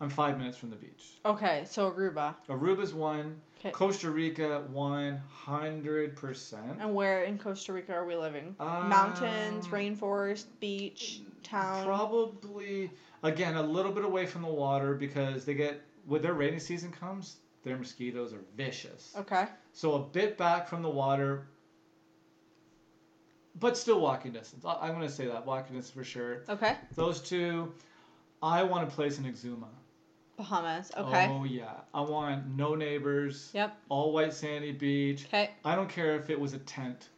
[0.00, 1.18] I'm five minutes from the beach.
[1.24, 2.34] Okay, so Aruba.
[2.48, 3.40] Aruba's one.
[3.64, 3.70] 'Kay.
[3.72, 6.78] Costa Rica one hundred percent.
[6.80, 8.54] And where in Costa Rica are we living?
[8.60, 11.84] Um, Mountains, rainforest, beach, town.
[11.84, 12.90] Probably
[13.22, 16.92] again a little bit away from the water because they get when their rainy season
[16.92, 19.14] comes, their mosquitoes are vicious.
[19.18, 19.46] Okay.
[19.72, 21.46] So a bit back from the water,
[23.58, 24.64] but still walking distance.
[24.66, 26.42] I- I'm gonna say that walking distance for sure.
[26.50, 26.76] Okay.
[26.94, 27.72] Those two,
[28.42, 29.68] I want to place in Exuma.
[30.36, 30.90] Bahamas.
[30.96, 31.28] Okay.
[31.30, 33.50] Oh yeah, I want no neighbors.
[33.54, 33.76] Yep.
[33.88, 35.24] All white sandy beach.
[35.26, 35.50] Okay.
[35.64, 37.08] I don't care if it was a tent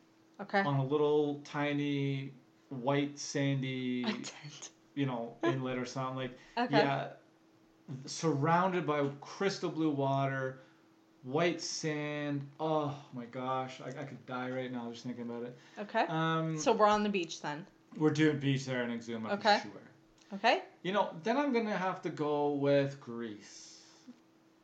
[0.40, 0.60] Okay.
[0.60, 2.32] on a little tiny
[2.68, 4.70] white sandy, A tent.
[4.94, 6.38] you know, inlet or something like.
[6.58, 6.76] Okay.
[6.78, 7.08] Yeah,
[8.04, 10.60] surrounded by crystal blue water,
[11.22, 12.46] white sand.
[12.60, 15.56] Oh my gosh, I, I could die right now just thinking about it.
[15.80, 16.04] Okay.
[16.08, 17.66] Um, So we're on the beach then.
[17.96, 19.58] we're doing beach there in Exuma Okay.
[19.58, 19.80] for sure.
[20.34, 20.62] Okay.
[20.82, 23.80] You know, then I'm gonna have to go with Greece.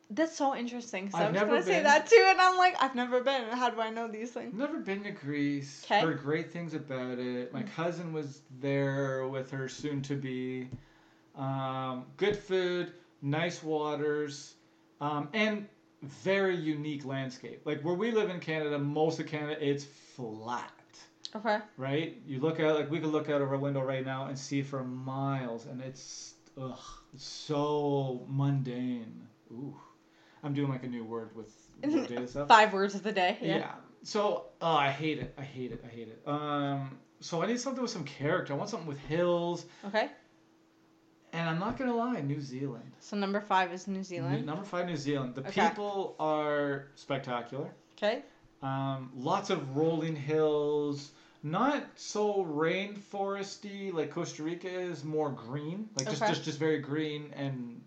[0.09, 1.09] That's so interesting.
[1.09, 3.43] So I've I'm never gonna say that too, and I'm like, I've never been.
[3.49, 4.53] How do I know these things?
[4.53, 5.83] Never been to Greece.
[5.87, 6.01] 'Kay.
[6.01, 7.53] Heard great things about it.
[7.53, 10.69] My cousin was there with her soon to be.
[11.35, 14.55] Um, good food, nice waters,
[15.01, 15.67] um, and
[16.03, 17.61] very unique landscape.
[17.65, 20.71] Like where we live in Canada, most of Canada, it's flat.
[21.35, 21.59] Okay.
[21.77, 22.17] Right?
[22.27, 24.61] You look out like we could look out of our window right now and see
[24.61, 26.77] for miles, and it's ugh,
[27.13, 29.27] it's so mundane.
[29.51, 29.75] Ooh,
[30.43, 31.51] I'm doing like a new word with
[31.83, 32.47] with data stuff.
[32.47, 33.37] Five words of the day.
[33.41, 33.57] Yeah.
[33.57, 33.71] Yeah.
[34.05, 35.33] So, oh, I hate it.
[35.37, 35.83] I hate it.
[35.85, 36.21] I hate it.
[36.27, 38.53] Um, so I need something with some character.
[38.53, 39.65] I want something with hills.
[39.87, 40.09] Okay.
[41.31, 42.91] And I'm not gonna lie, New Zealand.
[42.99, 44.45] So number five is New New- Zealand.
[44.45, 45.33] number five, New Zealand.
[45.35, 45.67] The Okay.
[45.69, 47.73] people are spectacular.
[47.97, 48.21] Okay.
[48.61, 51.11] Um, lots of rolling hills.
[51.43, 55.03] Not so rainforesty like Costa Rica is.
[55.03, 56.31] More green, like just Okay.
[56.31, 57.81] just just very green and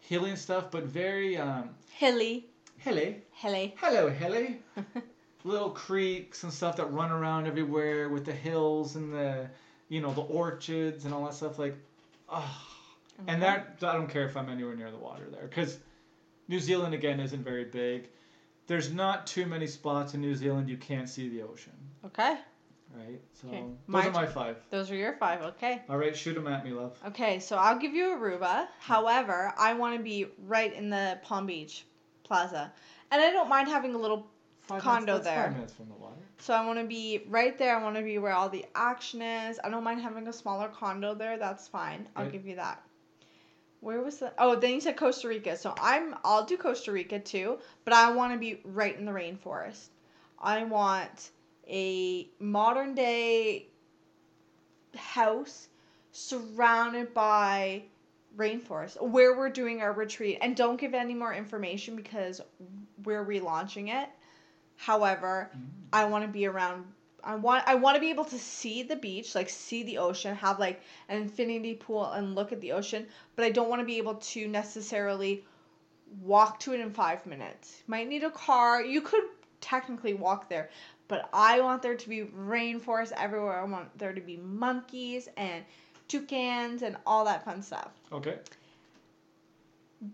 [0.00, 0.70] hilly and stuff.
[0.70, 2.46] But very um, Hilly.
[2.78, 3.22] hilly.
[3.32, 3.74] Hilly.
[3.76, 4.62] Hello, hilly.
[5.44, 9.48] little creeks and stuff that run around everywhere with the hills and the
[9.88, 11.76] you know the orchards and all that stuff like
[12.28, 12.64] ah
[13.28, 15.78] and that i don't care if i'm anywhere near the water there because
[16.48, 18.08] new zealand again isn't very big
[18.66, 21.72] there's not too many spots in new zealand you can't see the ocean
[22.04, 22.34] Okay.
[22.94, 25.42] Right so Okay, those my are my five Those are your five.
[25.42, 25.82] Okay.
[25.88, 28.66] all right shoot them at me love Okay, so I'll give you Aruba.
[28.80, 31.84] However, I want to be right in the Palm Beach
[32.24, 32.72] Plaza.
[33.10, 34.26] And I don't mind having a little,
[34.62, 35.44] five Condo minutes, there.
[35.44, 37.76] five minutes from the water so I want to be right there.
[37.76, 39.58] I want to be where all the action is.
[39.62, 41.36] I don't mind having a smaller condo there.
[41.36, 42.08] That's fine.
[42.14, 42.32] I'll Right.
[42.32, 42.82] give you that.
[43.80, 44.32] Where was the?
[44.38, 45.56] Oh, then you said Costa Rica.
[45.56, 46.14] So I'm.
[46.24, 49.88] I'll do Costa Rica too, but I want to be right in the rainforest.
[50.40, 51.30] I want
[51.68, 53.66] a modern day
[54.96, 55.68] house
[56.12, 57.82] surrounded by
[58.36, 60.38] rainforest where we're doing our retreat.
[60.40, 62.40] And don't give any more information because
[63.04, 64.08] we're relaunching it.
[64.76, 65.66] However Mm.
[65.92, 66.84] i want to be around
[67.24, 70.36] i want i want to be able to see the beach like see the ocean
[70.36, 73.06] have like an infinity pool and look at the ocean.
[73.34, 75.44] But i don't want to be able to necessarily
[76.22, 77.82] walk to it in five minutes.
[77.86, 78.82] Might need a car.
[78.82, 79.24] You could
[79.60, 80.70] technically walk there
[81.08, 85.64] but i want there to be rainforest everywhere i want there to be monkeys and
[86.06, 88.36] toucans and all that fun stuff okay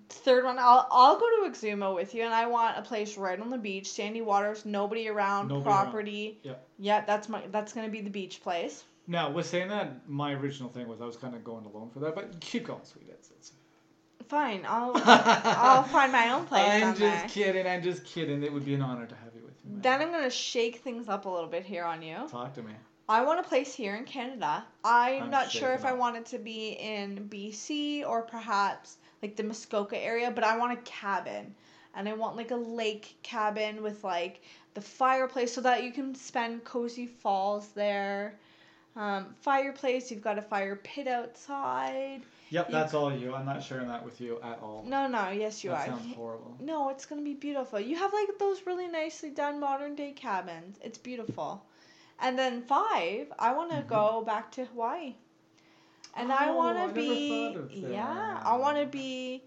[0.08, 3.38] Third one, I'll I'll go to Exuma with you, and I want a place right
[3.38, 5.82] on the beach, sandy waters, nobody around, Nobody around.
[5.82, 6.38] property.
[6.42, 6.66] Yep.
[6.78, 8.82] Yeah, that's my that's gonna be the beach place.
[9.06, 12.00] Now, with saying that, my original thing was I was kind of going alone for
[12.00, 13.08] that, but keep going, sweet.
[13.10, 13.52] It's, it's...
[14.28, 16.82] Fine, I'll I'll find my own place.
[16.82, 17.28] I'm just there.
[17.28, 17.66] kidding.
[17.66, 18.42] I'm just kidding.
[18.42, 19.33] It would be an honor to have
[19.64, 19.82] you with me.
[19.82, 19.82] man.
[19.82, 22.16] Then I'm gonna shake things up a little bit here on you.
[22.28, 22.72] Talk to me.
[23.08, 24.64] I want a place here in Canada.
[24.82, 28.96] I'm, I'm not sure if shaking I want it to be in BC or perhaps
[29.22, 31.54] like the Muskoka area, but I want a cabin.
[31.94, 34.42] And I want like a lake cabin with like
[34.74, 38.38] the fireplace so that you can spend cozy falls there.
[38.96, 42.22] Um, fireplace, you've got a fire pit outside.
[42.50, 43.34] Yep, You- that's all you.
[43.34, 44.84] I'm not sharing that with you at all.
[44.86, 45.92] No, no, yes, you that are.
[45.96, 46.56] sounds horrible.
[46.60, 47.80] No, it's gonna be beautiful.
[47.80, 50.78] You have like those really nicely done modern day cabins.
[50.82, 51.64] It's beautiful.
[52.20, 53.86] And then five, I want to Mhm.
[53.88, 55.14] go back to Hawaii.
[56.16, 57.56] And I Oh, want to be
[57.90, 58.40] yeah.
[58.44, 59.42] I want to be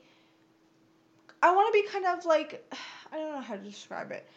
[1.41, 2.65] I want to be kind of like
[3.11, 4.27] I don't know how to describe it.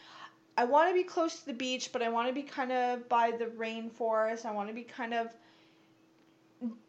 [0.56, 3.08] I want to be close to the beach, but I want to be kind of
[3.08, 4.44] by the rainforest.
[4.44, 5.28] I want to be kind of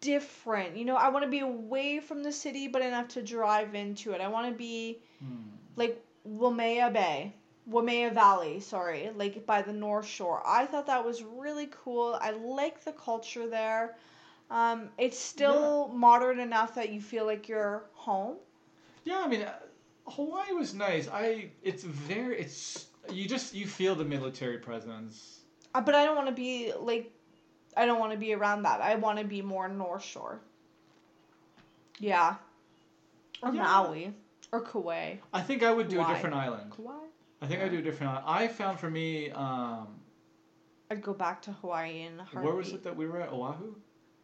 [0.01, 0.77] different.
[0.77, 4.13] You know, I want to be away from the city, but enough to drive into
[4.13, 4.21] it.
[4.21, 5.49] I want to be Hmm.
[5.75, 7.33] like Waimea Bay,
[7.67, 10.41] Waimea Valley, sorry, like by the North Shore.
[10.45, 12.17] I thought that was really cool.
[12.21, 13.95] I like the culture there.
[14.49, 18.37] Um, it's still modern enough that you feel like you're home.
[19.05, 19.53] Yeah, I mean, uh,
[20.07, 21.07] Hawaii was nice.
[21.07, 21.51] I.
[21.63, 22.39] It's very.
[22.39, 25.41] It's you just you feel the military presence.
[25.73, 27.11] Uh, but I don't want to be like,
[27.75, 28.81] I don't want to be around that.
[28.81, 30.39] I want to be more North Shore.
[31.99, 32.35] Yeah.
[33.41, 33.63] Or Yeah.
[33.63, 34.13] Maui.
[34.51, 35.15] Or Kauai.
[35.33, 36.11] I think I would do Why?
[36.11, 36.71] a different island.
[36.75, 37.05] Kauai?
[37.41, 38.25] I think I'd do a different island.
[38.27, 39.87] I found for me, um,
[40.89, 43.29] I'd go back to Hawaii and where was it that we were at?
[43.29, 43.75] Oahu.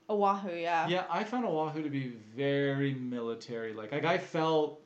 [0.09, 0.87] Oahu, yeah.
[0.87, 3.73] Yeah, I found Oahu to be very military.
[3.73, 4.81] Like, like I felt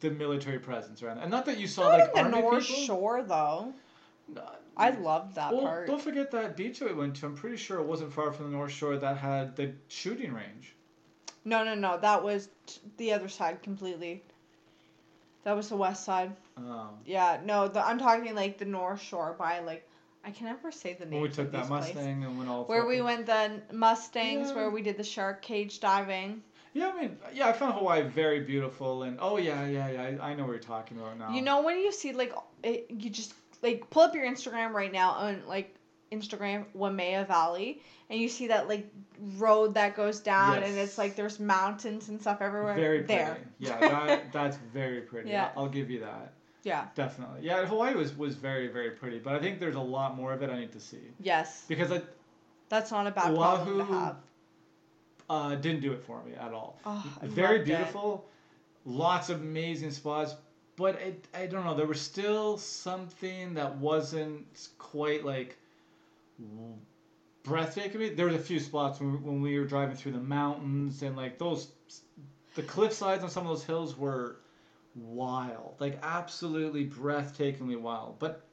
[0.00, 2.66] the military presence around, and not that you saw Not like in the army North
[2.66, 2.82] people.
[2.84, 3.72] Shore though.
[4.76, 5.86] I loved that well, part.
[5.86, 7.26] don't forget that beach that we went to.
[7.26, 10.74] I'm pretty sure it wasn't far from the North Shore that had the shooting range.
[11.44, 11.98] No, no, no.
[11.98, 14.22] That was t- the other side completely.
[15.44, 16.34] That was the west side.
[16.56, 19.86] Um, Yeah, no, the, I'm talking like the North Shore by like
[20.24, 21.20] I can never say the name.
[21.20, 22.64] when we took that Mustang and went all.
[22.64, 24.54] Where we went the Mustangs, Yeah.
[24.54, 26.42] where we did the shark cage diving.
[26.74, 30.30] Yeah, I mean, yeah, I found Hawaii very beautiful, and oh yeah, yeah, yeah, I,
[30.30, 31.34] I know what you're talking about now.
[31.34, 32.32] You know when you see like
[32.62, 35.74] it, you just like pull up your Instagram right now on like
[36.10, 38.86] Instagram Waimea Valley, and you see that like
[39.38, 42.74] road that goes down, and it's like there's mountains and stuff everywhere.
[42.74, 43.14] very pretty.
[43.14, 43.38] there.
[43.58, 45.30] Yeah, that that's very pretty.
[45.30, 45.50] Yeah.
[45.56, 46.32] I'll, give you that.
[46.64, 46.86] Yeah.
[46.94, 47.40] Definitely.
[47.42, 50.42] Yeah, Hawaii was was very very pretty, but I think there's a lot more of
[50.42, 52.02] it I need to see Yes, because I
[52.68, 54.16] that's not a bad problem to Oahu have.
[55.30, 56.78] uh, didn't do it for me at all.
[56.84, 57.76] Oh, very loved it.
[57.76, 58.26] beautiful,
[58.84, 60.34] lots of amazing spots,
[60.76, 61.74] but it, I don't know.
[61.74, 64.46] There was still something that wasn't
[64.78, 65.56] quite like
[67.44, 68.00] breathtaking.
[68.00, 68.08] me.
[68.10, 71.38] There was a few spots when, when we were driving through the mountains and like
[71.38, 71.68] those,
[72.54, 74.36] the cliff sides on some of those hills were
[74.94, 78.18] wild, like absolutely breathtakingly wild.
[78.18, 78.44] But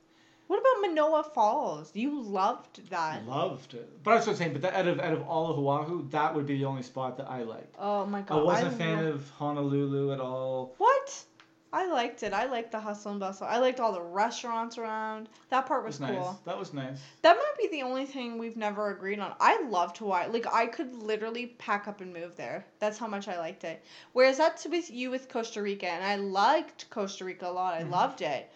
[0.48, 1.92] What about Manoa Falls?
[1.94, 3.26] You loved that.
[3.28, 4.04] loved it.
[4.04, 6.34] But I was just saying, but that, out of out of all of Oahu, that
[6.34, 7.76] would be the only spot that I liked.
[7.78, 8.40] Oh my god.
[8.40, 10.76] I wasn't a I fan lo- of Honolulu at all.
[10.78, 11.24] What?
[11.72, 12.34] I liked it.
[12.34, 13.46] I liked the hustle and bustle.
[13.46, 15.30] I liked all the restaurants around.
[15.50, 16.20] That part was, was cool.
[16.32, 16.36] nice.
[16.46, 17.00] That was nice.
[17.22, 19.34] That might be the only thing we've never agreed on.
[19.40, 20.30] I loved Hawaii.
[20.30, 22.66] Like I could literally pack up and move there.
[22.80, 23.84] That's how much I liked it.
[24.14, 27.76] Whereas that's with you with Costa Rica, and I liked Costa Rica a lot.
[27.76, 27.92] I Mhm.
[27.92, 28.50] loved it.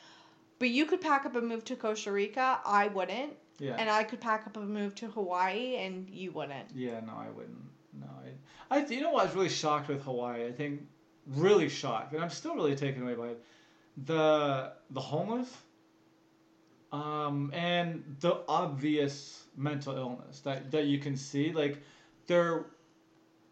[0.58, 2.60] But you could pack up and move to Costa Rica.
[2.66, 3.76] I wouldn't, Yeah.
[3.78, 6.70] and I could pack up and move to Hawaii, and you wouldn't.
[6.74, 7.00] yeah.
[7.02, 7.62] No, I wouldn't.
[7.94, 8.08] No,
[8.72, 8.76] I.
[8.80, 8.86] I.
[8.88, 9.22] You know what?
[9.22, 10.48] I was really shocked with Hawaii.
[10.48, 10.82] I think
[11.28, 13.44] really shocked, and I'm still really taken away by it.
[14.06, 15.56] The the homeless.
[16.92, 21.82] Um, and the obvious mental illness that that you can see, like
[22.28, 22.66] there.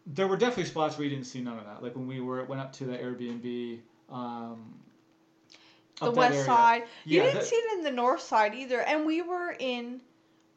[0.04, 1.80] There were definitely spots where you didn't see none of that.
[1.80, 3.78] Like when we were went up to the Airbnb.
[4.10, 4.74] Um,
[6.00, 6.44] The west area.
[6.44, 6.82] side.
[7.04, 8.80] You Yeah, didn't that- see it in the north side either.
[8.80, 10.00] And we were in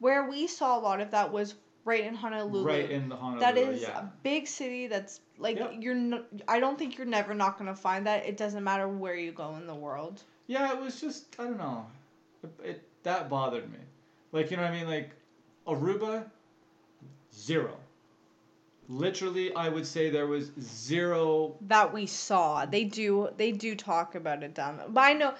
[0.00, 2.64] where we saw a lot of that was right in Honolulu.
[2.66, 3.40] Right in the Honolulu.
[3.40, 4.00] that is yeah.
[4.00, 5.74] a big city that's like Yep.
[5.80, 8.26] you're n- I don't think you're never not going to find that.
[8.26, 10.22] It doesn't matter where you go in the world.
[10.46, 11.86] Yeah, it was just I don't know.
[12.42, 13.78] It, it that bothered me.
[14.32, 14.86] Like you know what I mean?
[14.88, 15.10] Like
[15.66, 16.24] Aruba,
[17.34, 17.76] zero.
[18.88, 21.56] Literally, I would say there was zero.
[21.62, 22.64] that we saw.
[22.66, 24.88] They do they do talk about it down there.
[24.88, 25.34] But I know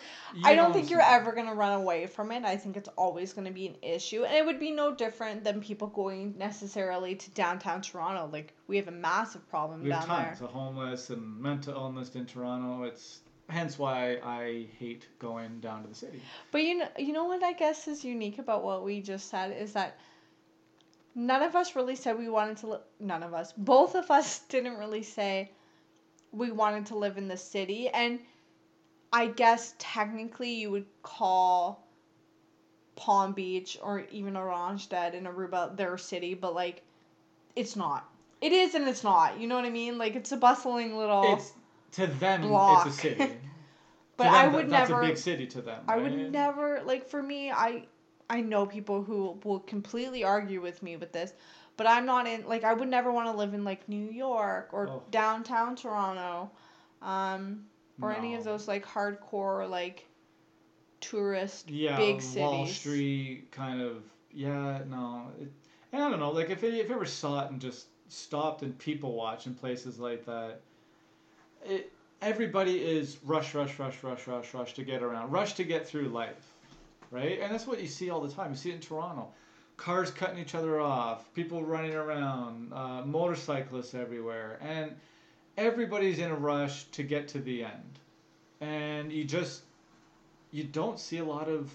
[0.44, 2.44] I don't know think you're ever gonna run away from it.
[2.44, 4.24] I think it's always gonna be an issue.
[4.24, 8.28] And it would be no different than people going necessarily to downtown Toronto.
[8.32, 10.48] Like we have a massive problem We have down tons there.
[10.48, 12.82] of homeless and mental illness in Toronto.
[12.85, 16.20] It's hence why I hate going down to the city.
[16.50, 19.56] But you know you know what I guess is unique about what we just said
[19.56, 19.98] is that
[21.16, 23.52] none of us really said we wanted to li- none of us.
[23.57, 25.50] Both of us didn't really say
[26.31, 28.20] we wanted to live in the city and
[29.12, 31.83] I guess technically you would call
[32.96, 36.83] Palm Beach or even Oranjestad and Aruba their city, but like
[37.55, 38.09] it's not.
[38.42, 39.40] It is and it's not.
[39.40, 39.96] You know what I mean?
[39.96, 41.52] Like it's a bustling little It's
[41.92, 42.87] to them, block.
[42.87, 43.18] it's a city.
[44.18, 45.83] but them, I that- would that's never a big city to them.
[45.88, 47.87] I would never like for me I
[48.28, 51.32] I know people who will completely argue with me with this,
[51.76, 54.70] but I'm not in like I would never want to live in like New York
[54.72, 55.02] or Oh.
[55.10, 56.50] downtown Toronto,
[57.02, 57.66] um,
[58.02, 60.06] or any of those like hardcore like
[61.00, 62.40] tourist yeah, big cities.
[62.40, 62.66] Wall.
[62.66, 64.02] Street kind of.
[64.32, 65.28] Yeah, no.
[65.40, 65.50] It,
[65.92, 66.30] and I don't know.
[66.30, 69.54] Like if it, if you ever saw it and just stopped and people watch in
[69.54, 70.60] places like that,
[71.64, 75.86] it everybody is rush, rush, rush, rush, rush, rush to get around, rush to get
[75.86, 76.52] through life,
[77.11, 77.40] right?
[77.40, 78.51] And that's what you see all the time.
[78.51, 79.29] You see it in Toronto.
[79.77, 84.95] Cars cutting each other off, people running around, uh, motorcyclists everywhere, and
[85.57, 87.99] everybody's in a rush to get to the end.
[88.61, 89.62] And you just
[90.51, 91.71] you don't see a lot of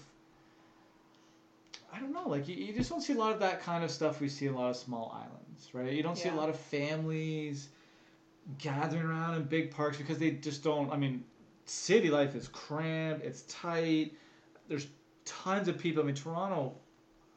[1.92, 3.90] I don't know, like you, you just don't see a lot of that kind of
[3.90, 5.92] stuff we see in a lot of small islands, right?
[5.92, 7.68] You don't see a lot of families
[8.58, 11.22] gathering around in big parks because they just don't I mean,
[11.66, 14.12] city life is cramped, it's tight.
[14.68, 14.86] There's
[15.24, 16.02] tons of people.
[16.02, 16.74] I mean, Toronto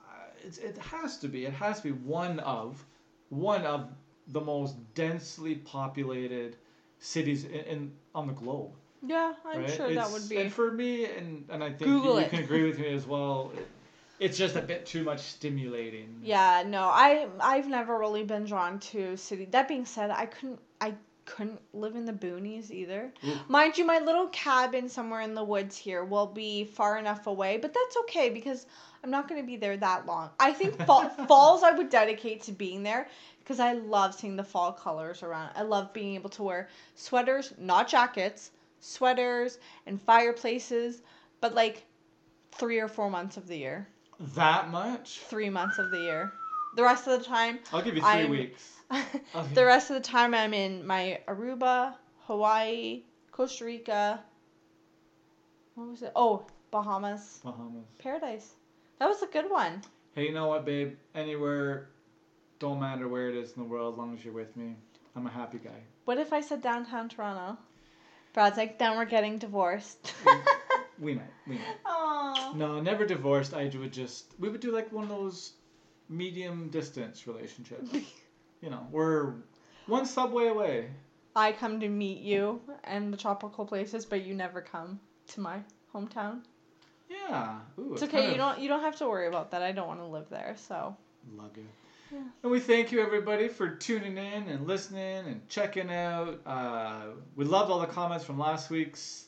[0.02, 1.46] uh, it's, it has to be.
[1.46, 2.84] It has to be one of
[3.30, 3.90] one of
[4.28, 6.56] the most densely populated
[7.00, 8.72] cities in, in on the globe.
[9.06, 9.70] Yeah, I'm right?
[9.70, 10.38] sure that would be.
[10.38, 13.06] And for me, and and I think Google you, you can agree with me as
[13.06, 13.52] well.
[13.56, 13.68] It,
[14.18, 16.22] it's just a bit too much stimulating.
[16.24, 19.46] Yeah, no, I I've never really been drawn to city.
[19.52, 20.94] That being said, I couldn't I
[21.26, 23.14] couldn't live in the boonies either.
[23.48, 27.58] Mind you, my little cabin somewhere in the woods here will be far enough away,
[27.58, 28.66] but that's okay because
[29.04, 30.30] I'm not going to be there that long.
[30.40, 33.08] I think fall, falls I would dedicate to being there
[33.40, 35.52] because I love seeing the fall colors around.
[35.56, 39.58] I love being able to wear sweaters, not jackets, sweaters
[39.88, 41.02] and fireplaces,
[41.42, 41.86] but like
[42.52, 43.88] 3 or 4 months of the year.
[44.36, 45.20] That much?
[45.20, 46.32] Three months of the year.
[46.76, 48.75] The rest of the time, I'll give you 3 I'm- weeks.
[48.92, 49.54] Okay.
[49.54, 51.96] the rest of the time I'm in my Aruba,
[52.28, 54.24] Hawaii, Costa Rica.
[55.74, 56.12] What was it?
[56.16, 57.86] Oh, Bahamas, Bahamas.
[58.00, 58.54] Paradise.
[59.00, 59.82] That was a good one.
[60.14, 60.96] Hey, you know what, babe?
[61.14, 61.90] Anywhere,
[62.60, 64.76] don't matter where it is in the world, as long as you're with me.
[65.16, 65.82] I'm a happy guy.
[66.06, 67.58] What if I said downtown Toronto?
[68.34, 70.14] Brad's like, then we're getting divorced.
[71.00, 71.24] We might.
[71.46, 71.84] We might.
[71.86, 72.56] Aww.
[72.56, 73.54] No, never divorced.
[73.54, 75.54] I would just we would do like one of those
[76.10, 77.90] medium distance relationships.
[78.66, 79.34] you know, we're
[79.86, 80.90] one subway away.
[81.36, 85.60] I come to meet you in the tropical places, but you never come to my
[85.94, 86.40] hometown.
[87.10, 87.60] Yeah.
[87.78, 88.32] Ooh, It's it's okay.
[88.32, 89.62] You don't you don't have to worry about that.
[89.62, 90.98] I don't want to live there, so.
[91.38, 91.66] Love you.
[92.12, 92.24] Yeah.
[92.42, 96.42] And we thank you everybody for tuning in and listening and checking out.
[96.46, 97.02] Uh,
[97.36, 99.26] we loved all the comments from last week's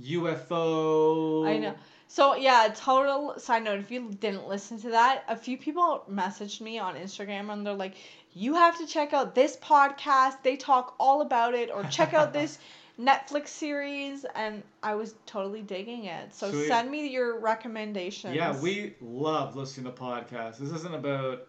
[0.00, 1.46] UFO.
[1.48, 1.74] I know.
[2.08, 3.80] So yeah, total side note.
[3.80, 7.74] If you didn't listen to that, a few people messaged me on Instagram and they're
[7.74, 7.94] like,
[8.32, 10.42] "You have to check out this podcast.
[10.42, 12.58] They talk all about it, or check out this
[13.00, 16.34] Netflix series." And I was totally digging it.
[16.34, 16.68] So Sweet.
[16.68, 18.34] send me your recommendations.
[18.36, 20.58] Yeah, we love listening to podcasts.
[20.58, 21.48] This isn't about,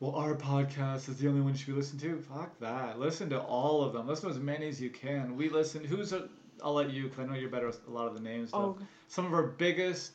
[0.00, 2.20] well, our podcast is the only one you should be listening to.
[2.20, 3.00] Fuck that.
[3.00, 4.06] Listen to all of them.
[4.06, 5.34] Listen to as many as you can.
[5.34, 5.82] We listen.
[5.82, 6.28] Who's a,
[6.62, 8.50] I'll let you, because I know you're better with a lot of the names.
[8.52, 8.86] Oh, Though.
[9.08, 10.12] Some of our biggest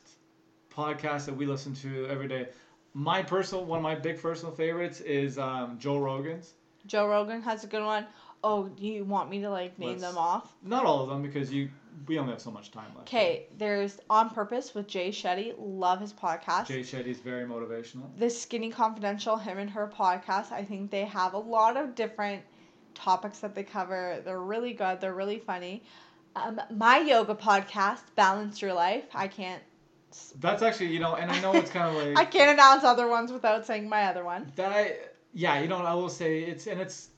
[0.74, 2.48] podcasts that we listen to every day.
[2.94, 6.52] My personal, one of my big personal favorites is um, Joe Rogan's.
[6.86, 8.06] Joe Rogan has a good one.
[8.42, 10.54] Oh, do you want me to like name Let's- them off?
[10.62, 11.70] Not all of them, because you
[12.06, 13.08] we only have so much time left.
[13.08, 15.54] Okay, there's On Purpose with Jay Shetty.
[15.58, 16.66] Love his podcast.
[16.66, 18.02] Jay Shetty's very motivational.
[18.18, 20.50] the Skinny Confidential, him and her podcast.
[20.52, 22.42] I think they have a lot of different
[22.94, 24.20] topics that they cover.
[24.24, 25.00] They're really good.
[25.00, 25.82] They're really funny.
[26.36, 29.04] Um, my yoga podcast, Balance Your Life.
[29.14, 29.62] I can't.
[30.40, 32.18] That's actually, you know, and I know it's kind of like.
[32.18, 34.50] I can't announce other ones without saying my other one.
[34.56, 34.96] That I,
[35.32, 37.08] yeah, you know, I will say it's and it's,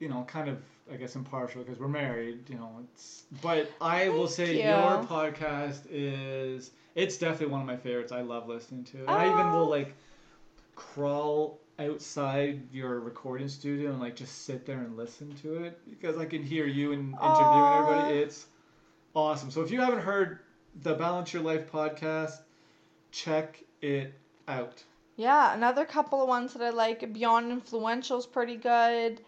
[0.00, 0.58] you know, kind of
[0.92, 2.70] I guess impartial because we're married, you know.
[2.92, 4.68] It's but I will say you.
[4.68, 8.12] your podcast is it's definitely one of my favorites.
[8.12, 9.02] I love listening to.
[9.04, 9.08] it.
[9.08, 9.68] I even will Oh.
[9.68, 9.94] like
[10.76, 16.16] crawl outside your recording studio and like just sit there and listen to it because
[16.18, 17.82] I can hear you and interviewing Aw.
[17.82, 18.18] everybody.
[18.18, 18.46] It's
[19.14, 19.50] awesome.
[19.50, 20.40] So if you haven't heard
[20.82, 22.40] the Balance Your Life podcast,
[23.10, 24.14] check it
[24.48, 24.82] out.
[25.16, 27.12] Yeah, another couple of ones that I like.
[27.12, 29.20] Beyond Influential is pretty good.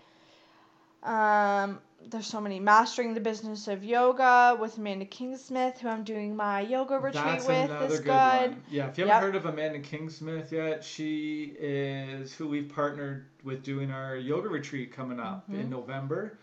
[1.03, 2.61] Um, there's so many.
[2.61, 7.47] Mastering the Business of Yoga with Amanda Kingsmith, who I'm doing my yoga retreat That's
[7.47, 8.51] with, another is good, good.
[8.51, 8.63] one.
[8.71, 13.63] Yeah, if you haven't heard of Amanda Kingsmith yet, she is who we've partnered with
[13.63, 15.71] doing our yoga retreat coming up in Mhm.
[15.71, 16.39] November.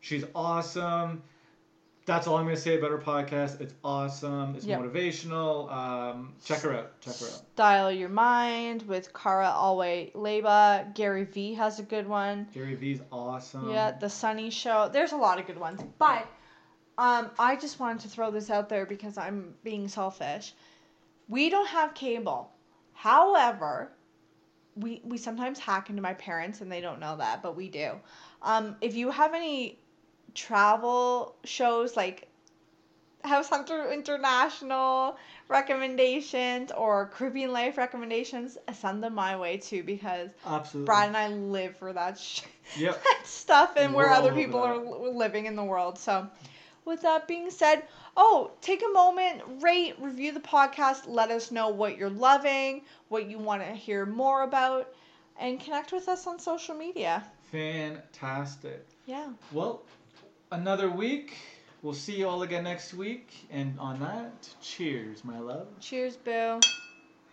[0.00, 1.22] She's awesome.
[2.08, 3.60] That's all I'm gonna say about her podcast.
[3.60, 4.54] It's awesome.
[4.56, 4.80] It's Yep.
[4.80, 5.70] motivational.
[5.70, 6.98] Um, check her out.
[7.02, 7.42] Check her out.
[7.52, 10.94] Style Your Mind with Cara Alwill Leyba.
[10.94, 12.48] Gary Vee has a good one.
[12.54, 13.68] Gary Vee's awesome.
[13.70, 14.88] yeah, The Sunny Show.
[14.90, 15.82] There's a lot of good ones.
[15.98, 16.26] But
[16.96, 20.54] um, I just wanted to throw this out there because I'm being selfish.
[21.28, 22.50] We don't have cable.
[22.94, 23.92] However,
[24.76, 28.00] we, we sometimes hack into my parents and they don't know that, but we do.
[28.40, 29.78] Um, if you have any
[30.38, 32.28] travel shows like
[33.24, 35.16] House Hunter International
[35.48, 40.86] recommendations or Caribbean Life recommendations, send them my way too because Absolutely.
[40.86, 42.42] Brad and I live for that sh-
[42.78, 43.02] Yep.
[43.24, 45.98] stuff and where other people are living in the world.
[45.98, 46.28] So,
[46.84, 47.82] with that being said,
[48.16, 53.28] oh, take a moment, rate, review the podcast, let us know what you're loving, what
[53.28, 54.88] you want to hear more about,
[55.38, 57.24] and connect with us on social media.
[57.50, 58.86] Fantastic.
[59.06, 59.28] Yeah.
[59.52, 59.82] Well,
[60.50, 61.36] another week.
[61.82, 63.30] We'll see you all again next week.
[63.50, 65.68] And on that, cheers, my love.
[65.80, 66.60] Cheers, Boo.